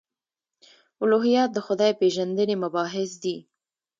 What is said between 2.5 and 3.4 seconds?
مباحث دي.